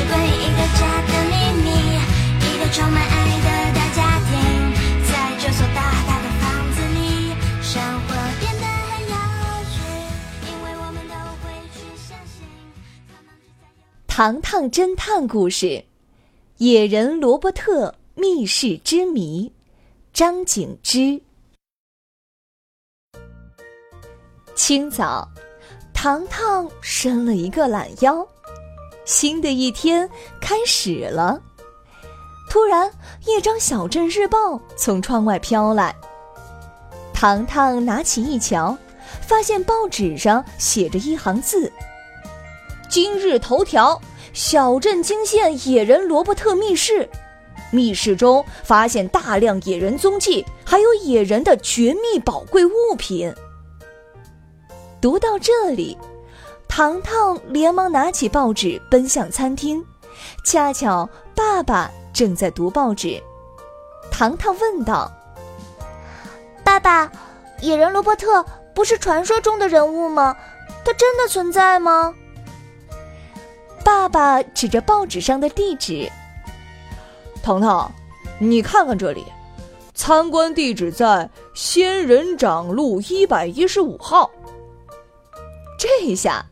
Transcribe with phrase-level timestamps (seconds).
[0.00, 1.68] 这是归一个家的秘密，
[2.40, 3.12] 一个充满爱
[3.44, 4.32] 的大家庭，
[5.04, 8.08] 在这所大大的房子里，生活
[8.40, 9.14] 变得很有
[9.68, 9.76] 趣，
[10.46, 12.32] 因为我们都会去相信。
[14.06, 15.84] 糖糖侦探故事。
[16.56, 19.52] 野人罗伯特密室之谜，
[20.14, 21.20] 张景之。
[24.54, 25.28] 清早，
[25.92, 28.26] 糖糖伸了一个懒腰，
[29.04, 30.08] 新的一天
[30.40, 31.40] 开始了。
[32.48, 32.90] 突然，
[33.26, 35.94] 一张小镇日报从窗外飘来。
[37.12, 38.76] 糖糖拿起一瞧，
[39.20, 41.72] 发现报纸上写着一行字
[42.88, 44.00] ：“今日头条。”
[44.32, 47.08] 小镇惊现野人罗伯特密室，
[47.72, 53.34] 密室中发现大量野人踪迹，还有野人的绝密宝贵物品。
[55.00, 55.98] 读到这里，
[56.80, 59.84] 糖糖连忙拿起报纸奔向餐厅，
[60.46, 63.22] 恰巧爸爸正在读报纸。
[64.10, 65.12] 糖糖问道
[66.64, 67.12] ：“爸爸，
[67.60, 68.42] 野人罗伯特
[68.74, 70.34] 不是传说中的人物吗？
[70.82, 72.14] 他真的存在吗？”
[73.84, 76.10] 爸爸指着报纸上的地址
[77.44, 77.92] ：“糖糖，
[78.38, 79.26] 你看看这里，
[79.92, 84.30] 参观地址在仙人掌路一百一十五号。”
[85.78, 86.44] 这一下，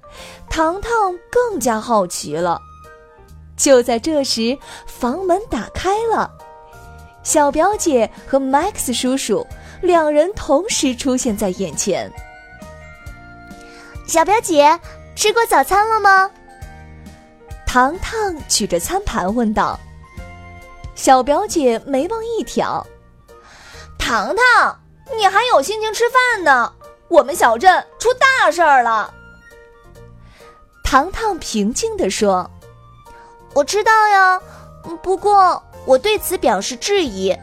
[0.58, 0.90] 糖糖
[1.30, 2.60] 更加好奇了。
[3.56, 4.58] 就在这时，
[4.88, 6.28] 房门打开了，
[7.22, 9.46] 小表姐和 Max 叔叔
[9.80, 12.12] 两人同时出现在眼前。
[14.08, 14.76] 小表姐，
[15.14, 16.28] 吃过早餐了吗？
[17.64, 19.78] 糖糖举着餐盘问道
[20.96, 22.84] ：“小表姐眉毛一挑，
[23.96, 24.76] 糖糖，
[25.16, 26.72] 你还有心情吃饭呢？
[27.06, 29.14] 我们小镇出大事儿了。”
[30.90, 32.50] 糖糖平静地说
[33.52, 34.40] ：“我知道呀，
[35.02, 37.36] 不过我对此表示质疑。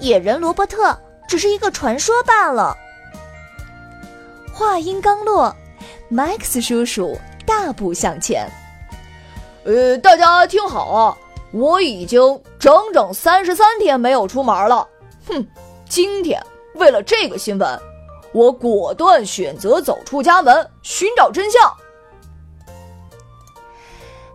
[0.00, 0.98] 野人罗伯特
[1.28, 2.74] 只是一个传说罢了。”
[4.50, 5.54] 话音刚落
[6.10, 7.14] ，Max 叔叔
[7.44, 8.50] 大步向前。
[9.64, 11.18] 呃，大家听好啊！
[11.52, 12.18] 我已经
[12.58, 14.88] 整整三十三天没有出门了。
[15.28, 15.46] 哼，
[15.86, 16.42] 今天
[16.76, 17.78] 为了这个新闻，
[18.32, 21.60] 我果断选择走出家门，寻找真相。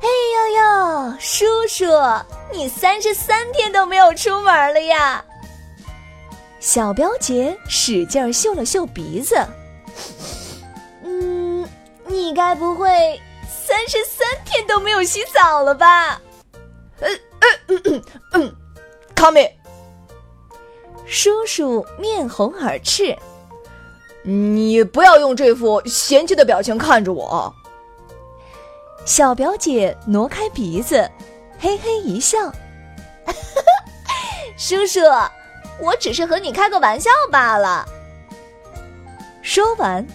[0.01, 1.85] 哎呦呦，叔叔，
[2.51, 5.23] 你三十三天都没有出门了呀！
[6.59, 9.35] 小表姐使劲嗅了嗅鼻子，
[11.03, 11.67] 嗯，
[12.07, 13.19] 你该不会……
[13.47, 16.19] 三十三天都没有洗澡了吧？
[16.99, 17.07] 呃
[17.39, 18.55] 呃嗯嗯嗯，
[19.15, 19.57] 康美，
[21.05, 23.17] 叔叔面红耳赤，
[24.23, 27.53] 你不要用这副嫌弃的表情看着我。
[29.05, 31.09] 小表姐挪开鼻子，
[31.59, 32.37] 嘿嘿一笑，
[34.57, 34.99] 叔叔，
[35.79, 37.85] 我只是和你开个玩笑罢了。
[39.41, 40.05] 说完，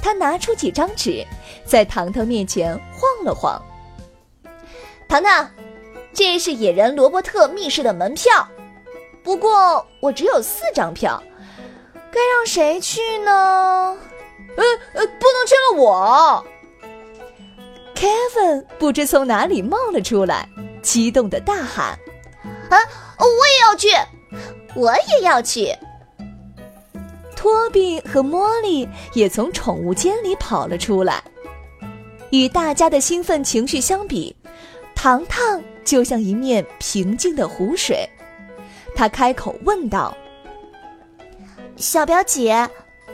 [0.00, 1.24] 他拿出几张纸。
[1.66, 3.60] 在糖糖面前晃了晃。
[5.08, 5.50] 糖糖，
[6.14, 8.46] 这是野人罗伯特密室的门票，
[9.24, 11.20] 不过我只有四张票，
[12.12, 13.98] 该让谁去呢？
[14.56, 14.64] 呃
[14.94, 16.46] 呃，不能缺了我。
[17.96, 20.46] Kevin 不知从哪里冒了出来，
[20.82, 21.98] 激动的大喊
[22.68, 22.76] ：“啊，
[23.18, 23.88] 我也要去，
[24.74, 25.74] 我也要去！”
[27.34, 31.22] 托比和茉莉也从宠物间里跑了出来。
[32.30, 34.34] 与大家的兴奋情绪相比，
[34.94, 38.06] 糖糖就像一面平静的湖水。
[38.94, 40.14] 他开口问道
[41.76, 42.68] ：“小表姐，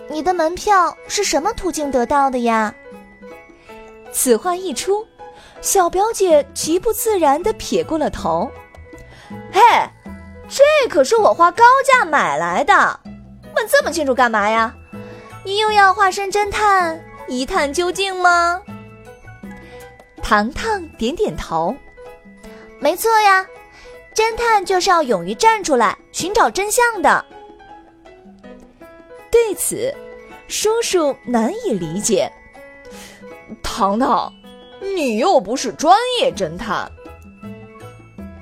[0.08, 2.74] 你的门票是什么途径得到的呀？”
[4.12, 5.06] 此话一出，
[5.62, 8.50] 小表姐极不自然地撇过了头。
[9.50, 9.60] “嘿，
[10.48, 13.00] 这可是我花高价买来的，
[13.56, 14.74] 问这么清楚干嘛呀？
[15.44, 18.60] 你又要化身侦探一探究竟吗？”
[20.22, 21.74] 糖糖点点头，
[22.78, 23.44] 没错呀，
[24.14, 27.24] 侦探就是要勇于站出来寻找真相的。
[29.30, 29.92] 对此，
[30.48, 32.30] 叔叔难以理解。
[33.62, 34.32] 糖糖，
[34.96, 36.90] 你又不是专业侦探。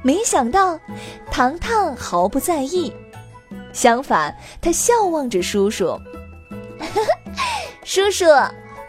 [0.03, 0.79] 没想到，
[1.31, 2.93] 糖糖毫不在意，
[3.73, 5.99] 相反，他笑望着叔叔。
[7.85, 8.25] 叔叔，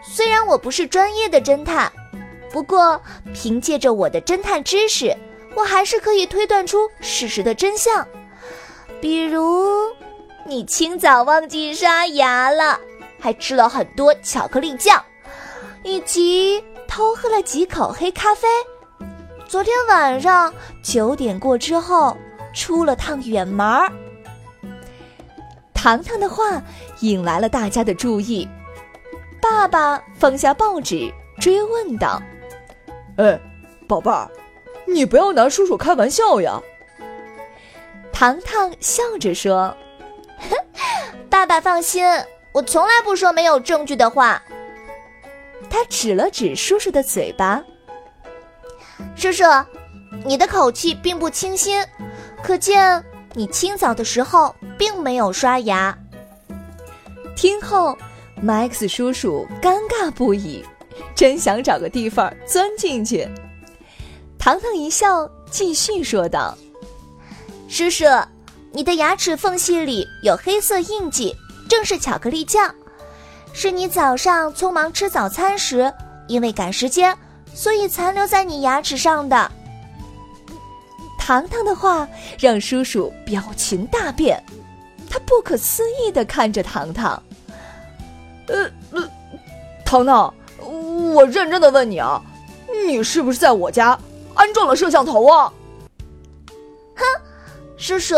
[0.02, 1.92] 虽然我不是专业的侦探，
[2.50, 3.00] 不过
[3.34, 5.14] 凭借着我的侦探知识，
[5.54, 8.06] 我还是可以推断出事实的真相。
[9.00, 9.66] 比如，
[10.46, 12.80] 你清早忘记刷牙了，
[13.20, 15.04] 还吃了很多巧克力酱，
[15.84, 18.48] 以及偷喝了几口黑咖啡。
[19.46, 20.52] 昨天晚上
[20.82, 22.16] 九点过之后，
[22.54, 23.90] 出了趟远门儿。
[25.74, 26.62] 糖糖的话
[27.00, 28.48] 引来了大家的注意。
[29.40, 32.22] 爸爸放下报纸，追问道
[33.18, 33.38] ：“哎，
[33.88, 34.30] 宝贝儿，
[34.86, 36.60] 你不要拿叔叔开玩笑呀！”
[38.12, 39.76] 糖糖笑着说
[41.28, 42.06] ：“爸爸放心，
[42.52, 44.40] 我从来不说没有证据的话。”
[45.72, 47.64] 他指了指叔叔的嘴巴
[49.16, 49.42] ：“叔叔，
[50.26, 51.82] 你的口气并不清新，
[52.42, 53.02] 可见
[53.32, 55.98] 你清早的时候并没有刷牙。”
[57.34, 57.96] 听后。
[58.44, 60.64] Max 叔叔尴尬不已，
[61.14, 63.28] 真想找个地方钻进去。
[64.36, 66.58] 糖糖一笑，继续说道
[67.70, 68.04] ：“叔叔，
[68.72, 71.32] 你的牙齿缝隙里有黑色印记，
[71.68, 72.74] 正是巧克力酱，
[73.52, 75.92] 是你早上匆忙吃早餐时，
[76.26, 77.16] 因为赶时间，
[77.54, 79.50] 所以残留在你牙齿上的。”
[81.18, 82.08] 糖糖的话
[82.38, 84.42] 让叔叔表情大变，
[85.08, 87.22] 他不可思议的看着糖糖。
[88.48, 88.68] 呃，
[89.84, 90.34] 糖糖，
[91.14, 92.20] 我认真的问你啊，
[92.86, 93.96] 你是不是在我家
[94.34, 95.52] 安装了摄像头啊？
[96.96, 97.04] 哼，
[97.76, 98.16] 叔叔，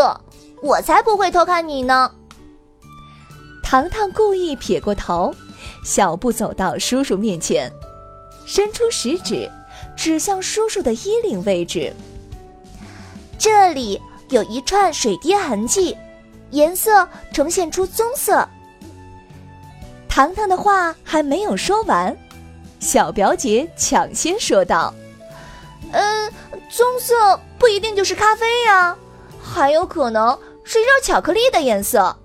[0.63, 2.11] 我才不会偷看你呢。
[3.75, 5.35] 糖糖故意撇过头，
[5.83, 7.69] 小步走到叔叔面前，
[8.45, 9.51] 伸出食指
[9.97, 11.93] 指向叔叔的衣领位置，
[13.37, 15.97] 这里有一串水滴痕迹，
[16.51, 18.47] 颜色呈现出棕色。
[20.07, 22.15] 糖糖的话还没有说完，
[22.79, 24.93] 小表姐抢先说道
[25.91, 26.31] ：“嗯，
[26.69, 28.95] 棕色不一定就是咖啡呀，
[29.43, 32.15] 还有可能是热巧克力的颜色。”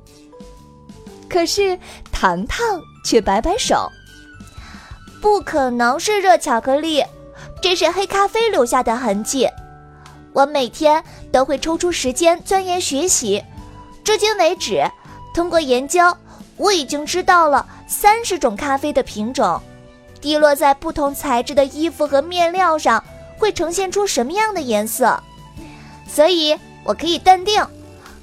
[1.30, 1.78] 可是
[2.10, 2.58] 糖糖
[3.04, 3.88] 却摆摆手
[5.22, 7.04] ：“不可能是热巧克力，
[7.62, 9.48] 这是黑咖啡留下的痕迹。
[10.32, 13.42] 我每天都会抽出时间钻研学习，
[14.04, 14.84] 至今为止，
[15.32, 16.16] 通过研究，
[16.56, 19.60] 我已经知道了。”三十种咖啡的品种，
[20.20, 23.02] 滴落在不同材质的衣服和面料上，
[23.36, 25.20] 会呈现出什么样的颜色？
[26.08, 27.66] 所以我可以断定，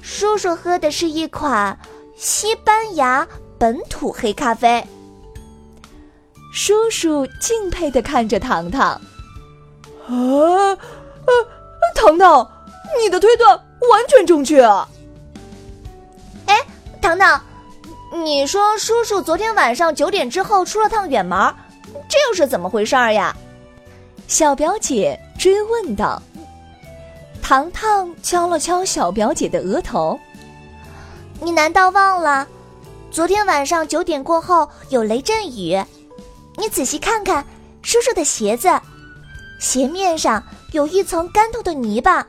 [0.00, 1.78] 叔叔喝的是一款
[2.18, 3.24] 西班牙
[3.60, 4.84] 本土黑咖啡。
[6.52, 9.00] 叔叔敬佩的看着糖糖，
[10.08, 11.30] 啊啊，
[11.94, 12.50] 糖糖，
[13.00, 14.88] 你的推断完全正确啊！
[16.46, 16.56] 哎，
[17.00, 17.40] 糖糖。
[18.24, 21.54] 你说叔叔昨天晚上九点之后出了趟远门，
[22.08, 23.36] 这又是怎么回事儿呀？
[24.26, 26.20] 小表姐追问道。
[27.40, 30.18] 糖糖敲了敲小表姐的额头
[31.40, 32.46] ：“你难道忘了，
[33.10, 35.82] 昨天晚上九点过后有雷阵雨？
[36.56, 37.44] 你仔细看看
[37.82, 38.68] 叔叔的鞋子，
[39.60, 40.42] 鞋面上
[40.72, 42.26] 有一层干透的泥巴，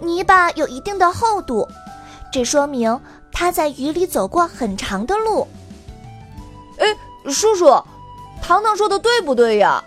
[0.00, 1.66] 泥巴有一定的厚度，
[2.32, 2.98] 这说明……”
[3.32, 5.46] 他在雨里走过很长的路。
[6.78, 6.86] 哎，
[7.30, 7.70] 叔叔，
[8.42, 9.82] 糖糖说的对不对呀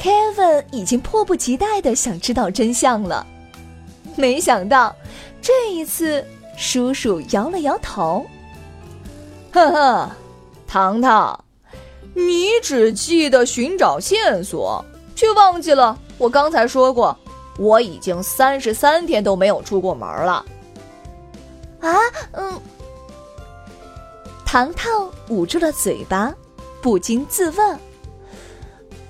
[0.00, 3.26] ？Kevin 已经迫不及待的想知道真相了。
[4.16, 4.94] 没想到，
[5.42, 6.24] 这一次
[6.58, 8.26] 叔叔摇了摇头。
[9.52, 10.10] 呵呵，
[10.66, 11.44] 糖糖，
[12.14, 14.84] 你只记得寻找线索，
[15.14, 17.16] 却忘记了我刚才说过，
[17.58, 20.44] 我已经三十三天都没有出过门了。
[21.80, 21.96] 啊，
[22.32, 22.60] 嗯。
[24.44, 26.34] 糖糖捂住了嘴巴，
[26.82, 27.78] 不禁自问：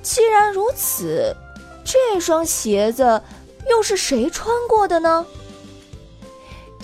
[0.03, 1.35] 既然如此，
[1.83, 3.23] 这双鞋子
[3.71, 5.25] 又是谁穿过的呢？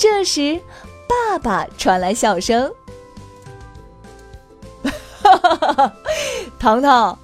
[0.05, 0.61] 这时，
[1.09, 2.71] 爸爸传来笑声
[4.85, 5.93] ：“哈哈哈哈
[6.59, 7.19] 糖糖，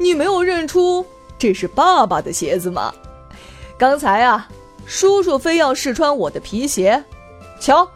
[0.00, 1.06] 你没有认出
[1.38, 2.92] 这是爸爸的鞋子吗？
[3.78, 4.48] 刚才啊，
[4.84, 7.04] 叔叔非要试穿我的皮鞋，
[7.60, 7.88] 瞧。”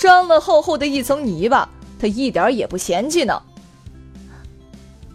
[0.00, 1.68] 沾了厚厚的一层泥巴，
[2.00, 3.42] 他一点也不嫌弃呢。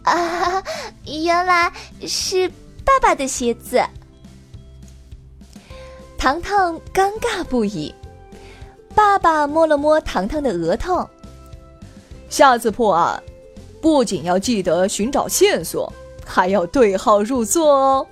[0.04, 0.64] 啊，
[1.06, 1.74] 原来
[2.08, 2.48] 是
[2.86, 3.84] 爸爸的鞋子。
[6.20, 7.92] 糖糖尴尬不已。
[9.00, 11.10] 爸爸摸了摸糖糖的额头。
[12.30, 13.24] 下次破案，
[13.82, 15.92] 不仅要记得寻找线索，
[16.26, 18.06] 还要对号入座哦。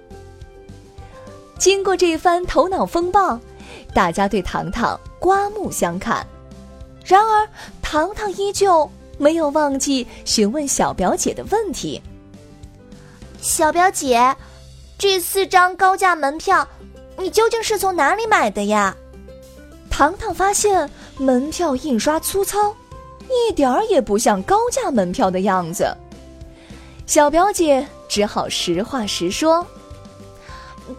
[1.60, 3.38] 经过这番头脑风暴，
[3.94, 6.26] 大家对糖糖刮目相看。
[7.04, 7.46] 然而，
[7.82, 12.02] 糖糖依旧没有忘记询问小表姐的问题。
[13.42, 14.34] 小表姐，
[14.98, 16.66] 这四张高价门票，
[17.18, 18.96] 你究竟是从哪里买的呀？
[19.98, 20.88] 糖糖发现
[21.18, 22.72] 门票印刷粗糙，
[23.32, 25.92] 一点儿也不像高价门票的样子。
[27.08, 29.66] 小表姐只好实话实说。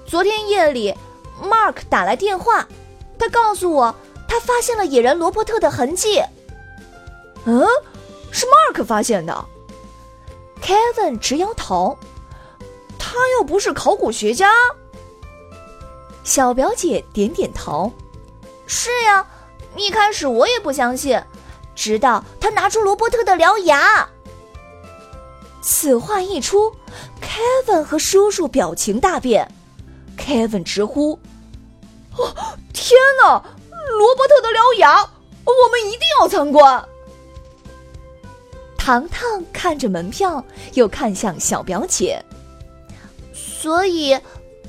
[0.04, 0.92] 昨天夜里
[1.40, 2.66] ，Mark 打来电话，
[3.16, 3.94] 他告诉我
[4.26, 6.20] 他发现了野人罗伯特的痕迹。
[7.44, 7.64] 嗯，
[8.32, 9.44] 是 Mark 发现的。
[10.60, 11.96] Kevin 直摇头，
[12.98, 14.50] 他又不是考古学家。
[16.24, 17.92] 小表姐点点头，
[18.68, 19.26] 是呀，
[19.76, 21.20] 一开始我也不相信，
[21.74, 24.08] 直到他拿出罗伯特的獠牙。
[25.62, 26.72] 此话一出
[27.20, 29.50] ，Kevin 和叔叔表情大变。
[30.16, 31.18] Kevin 直呼
[32.16, 32.34] ：“哦，
[32.72, 33.42] 天哪！
[33.98, 36.86] 罗伯特的獠牙，我们一定要参观。”
[38.76, 40.44] 糖糖看着门票，
[40.74, 42.22] 又看向小表姐。
[43.32, 44.18] 所以，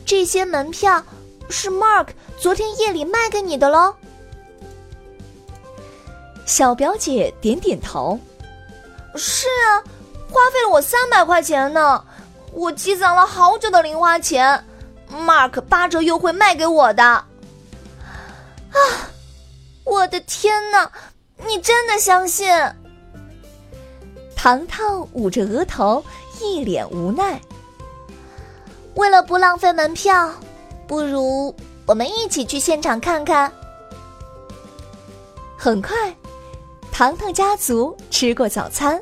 [0.06, 1.04] 这些门票
[1.50, 3.96] 是 Mark 昨天夜里卖给你的喽？
[6.46, 8.20] 小表姐点点头
[9.16, 9.84] ：“是啊，
[10.32, 12.04] 花费了我三百块钱呢，
[12.54, 14.64] 我积攒了好久的零花钱。”
[15.12, 17.26] Mark 八折优惠卖给我的，啊！
[19.84, 20.92] 我的天哪，
[21.48, 22.48] 你真的相信？
[24.36, 26.04] 糖糖捂着额头，
[26.40, 27.42] 一脸无奈。
[28.94, 30.32] 为了不浪费门票，
[30.90, 31.54] 不如
[31.86, 33.54] 我们一起去现场看看。
[35.56, 35.96] 很快，
[36.92, 39.00] 糖糖家族吃过早餐，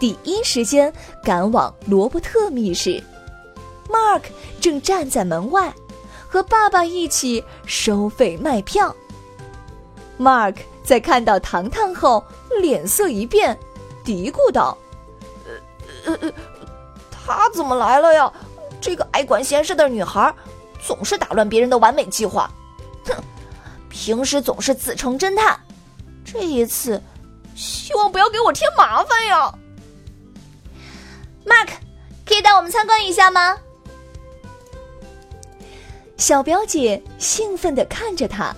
[0.00, 3.00] 第一时间赶往罗伯特密室。
[3.88, 4.22] Mark
[4.60, 5.72] 正站在门外，
[6.28, 8.92] 和爸爸一起收费卖票。
[10.18, 12.24] Mark 在看到糖糖后，
[12.60, 13.56] 脸色一变，
[14.04, 14.76] 嘀咕道
[16.04, 16.32] ：“呃呃，
[17.12, 18.32] 他怎么来了呀？
[18.80, 20.34] 这个爱管闲事的女孩，
[20.86, 22.50] 总是打乱别人的完美计划。
[23.06, 23.14] 哼，
[23.88, 25.58] 平时总是自称侦探，
[26.24, 27.00] 这一次，
[27.54, 29.54] 希望不要给我添麻烦呀。
[31.44, 31.68] ”Mark，
[32.24, 33.58] 可以带我们参观一下吗？
[36.16, 38.54] 小表姐兴奋地看着他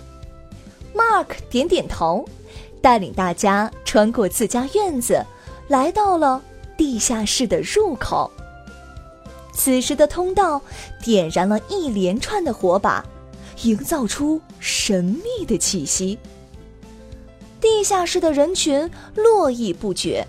[0.94, 2.28] ，Mark 点点头，
[2.82, 5.24] 带领大家穿过自家院子，
[5.68, 6.42] 来到了
[6.76, 8.30] 地下室的入口。
[9.54, 10.60] 此时的通道
[11.02, 13.04] 点燃了一连串的火把，
[13.62, 16.18] 营造出神秘的气息。
[17.60, 20.26] 地下室的人群络绎不绝，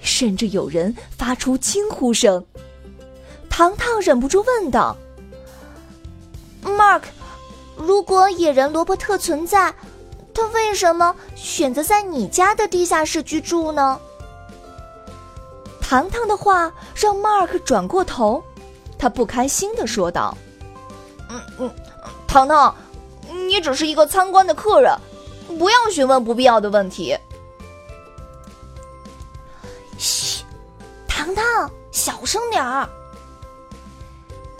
[0.00, 2.42] 甚至有人发出惊呼声。
[3.50, 4.96] 糖糖忍不住问道。
[6.64, 7.02] Mark，
[7.76, 9.74] 如果野人罗伯特存在，
[10.32, 14.00] 他为什么选择在你家的地下室居住呢？
[15.80, 18.42] 糖糖的话让 Mark 转过头，
[19.00, 20.36] 他不开心的说道
[21.30, 21.70] ：“嗯嗯，
[22.28, 22.74] 糖糖，
[23.48, 24.94] 你只是一个参观的客人，
[25.58, 27.16] 不要询问不必要的问题。”
[29.96, 30.44] 嘘，
[31.08, 32.86] 糖糖，小声点儿。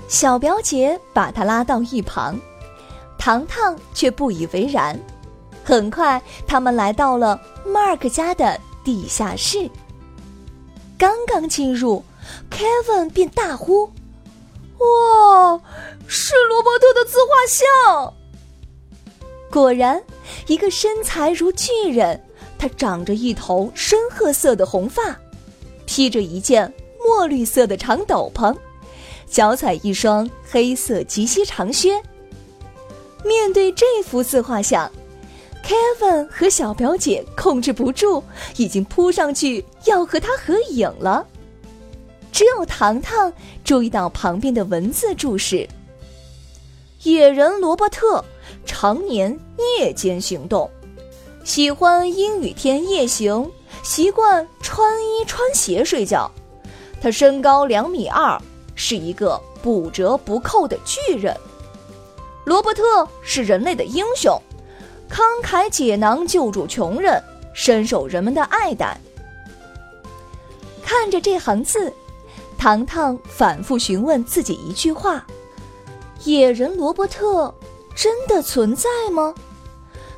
[0.09, 2.41] 小表姐把他拉到一旁，
[3.19, 4.99] 糖糖却不以为然。
[5.63, 9.71] 很快，他们来到了 Mark 家的地下室。
[10.99, 12.03] 刚刚进入
[12.51, 13.91] ，Kevin 便大呼
[14.81, 15.61] ：“哇，
[16.07, 18.15] 是罗伯特的自画像！”
[19.51, 20.03] 果然，
[20.47, 22.21] 一个身材如巨人，
[22.59, 25.19] 他长着一头深褐色的红发，
[25.87, 26.73] 披着一件
[27.05, 28.57] 墨绿色的长斗篷。
[29.29, 32.03] 脚踩一双黑色及膝长靴。
[33.25, 34.91] 面对这幅自画像
[35.65, 38.25] ，Kevin 和小表姐控制不住，
[38.57, 41.27] 已经扑上去要和他合影了。
[42.33, 43.33] 只有糖糖
[43.65, 45.69] 注意到旁边的文字注释
[47.05, 48.25] ：“野人罗伯特
[48.65, 49.39] 常年
[49.79, 50.71] 夜间行动，
[51.45, 53.51] 喜欢阴雨天夜行，
[53.83, 56.31] 习惯穿衣穿鞋睡觉。
[57.01, 58.41] 他身高两米二。”
[58.83, 61.37] 是一个不折不扣的巨人，
[62.47, 64.41] 罗伯特是人类的英雄，
[65.11, 67.23] 慷慨解囊救助穷人，
[67.53, 68.99] 深受人们的爱戴。
[70.83, 71.93] 看着这行字，
[72.61, 75.27] 糖糖反复询问自己一句话
[76.25, 77.55] 野人罗伯特
[77.97, 79.35] 真的存在吗？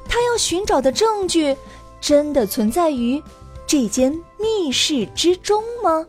[0.08, 1.56] 他要寻找的证据
[2.00, 3.22] 真的存在于
[3.64, 6.04] 这间密室之中吗？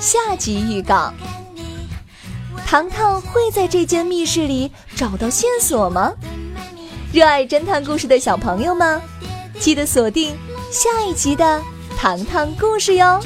[0.00, 1.12] 下集预告。
[2.70, 6.12] 糖糖会在这间密室里找到线索吗？
[7.12, 9.02] 热爱侦探故事的小朋友们，
[9.58, 10.36] 记得锁定
[10.70, 11.60] 下一集的
[11.98, 13.20] 糖糖故事哟。